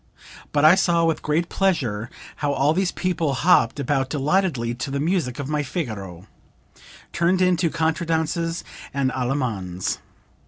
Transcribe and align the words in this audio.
But 0.51 0.65
I 0.65 0.73
saw 0.73 1.05
with 1.05 1.21
great 1.21 1.47
pleasure 1.47 2.09
how 2.37 2.53
all 2.53 2.73
these 2.73 2.91
people 2.91 3.35
hopped 3.35 3.79
about 3.79 4.09
delightedly 4.09 4.73
to 4.73 4.89
the 4.89 4.99
music 4.99 5.37
of 5.37 5.47
my 5.47 5.61
'Figaro' 5.61 6.25
turned 7.13 7.39
into 7.39 7.69
contradances 7.69 8.63
and 8.95 9.11
Allemands. 9.11 9.99